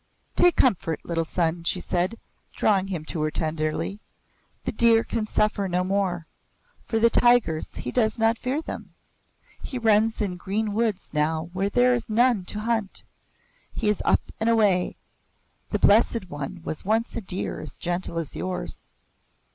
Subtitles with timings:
[0.35, 2.19] "Take comfort, little son," she said,
[2.55, 3.99] drawing him to her tenderly.
[4.63, 6.25] "The deer can suffer no more.
[6.87, 8.95] For the tigers, he does not fear them.
[9.61, 13.03] He runs in green woods now where there is none to hunt.
[13.75, 14.95] He is up and away.
[15.69, 18.81] The Blessed One was once a deer as gentle as yours."